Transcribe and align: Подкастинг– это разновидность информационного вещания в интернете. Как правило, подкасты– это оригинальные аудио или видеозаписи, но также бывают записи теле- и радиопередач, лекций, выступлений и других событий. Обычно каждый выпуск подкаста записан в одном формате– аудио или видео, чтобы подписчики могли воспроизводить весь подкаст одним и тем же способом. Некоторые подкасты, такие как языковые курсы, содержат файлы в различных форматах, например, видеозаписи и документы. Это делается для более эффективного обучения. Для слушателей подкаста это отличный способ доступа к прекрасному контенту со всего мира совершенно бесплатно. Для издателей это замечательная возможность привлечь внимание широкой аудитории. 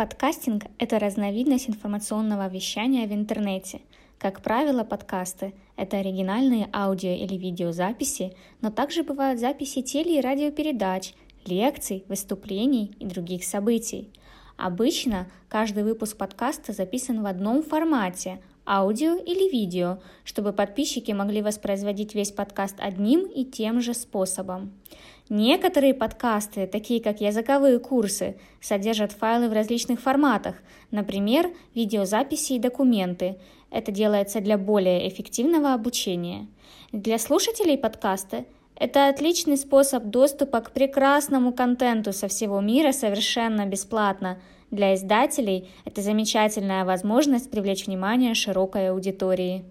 Подкастинг– 0.00 0.64
это 0.78 0.98
разновидность 0.98 1.68
информационного 1.68 2.48
вещания 2.48 3.06
в 3.06 3.12
интернете. 3.12 3.82
Как 4.16 4.40
правило, 4.40 4.82
подкасты– 4.82 5.52
это 5.76 5.98
оригинальные 5.98 6.70
аудио 6.72 7.10
или 7.10 7.34
видеозаписи, 7.36 8.34
но 8.62 8.70
также 8.70 9.02
бывают 9.02 9.38
записи 9.38 9.82
теле- 9.82 10.18
и 10.18 10.22
радиопередач, 10.22 11.12
лекций, 11.44 12.06
выступлений 12.08 12.96
и 12.98 13.04
других 13.04 13.44
событий. 13.44 14.10
Обычно 14.56 15.26
каждый 15.50 15.84
выпуск 15.84 16.16
подкаста 16.16 16.72
записан 16.72 17.20
в 17.22 17.26
одном 17.26 17.62
формате– 17.62 18.40
аудио 18.70 19.16
или 19.16 19.50
видео, 19.50 19.98
чтобы 20.22 20.52
подписчики 20.52 21.10
могли 21.10 21.42
воспроизводить 21.42 22.14
весь 22.14 22.30
подкаст 22.30 22.76
одним 22.78 23.26
и 23.26 23.44
тем 23.44 23.80
же 23.80 23.94
способом. 23.94 24.72
Некоторые 25.28 25.92
подкасты, 25.92 26.66
такие 26.66 27.00
как 27.00 27.20
языковые 27.20 27.80
курсы, 27.80 28.36
содержат 28.60 29.12
файлы 29.12 29.48
в 29.48 29.52
различных 29.52 30.00
форматах, 30.00 30.56
например, 30.90 31.50
видеозаписи 31.74 32.54
и 32.54 32.58
документы. 32.58 33.38
Это 33.70 33.90
делается 33.90 34.40
для 34.40 34.56
более 34.56 35.08
эффективного 35.08 35.74
обучения. 35.74 36.46
Для 36.92 37.18
слушателей 37.18 37.78
подкаста 37.78 38.44
это 38.80 39.08
отличный 39.08 39.58
способ 39.58 40.04
доступа 40.04 40.62
к 40.62 40.72
прекрасному 40.72 41.52
контенту 41.52 42.14
со 42.14 42.28
всего 42.28 42.60
мира 42.60 42.92
совершенно 42.92 43.66
бесплатно. 43.66 44.40
Для 44.70 44.94
издателей 44.94 45.68
это 45.84 46.00
замечательная 46.00 46.86
возможность 46.86 47.50
привлечь 47.50 47.86
внимание 47.86 48.34
широкой 48.34 48.90
аудитории. 48.90 49.64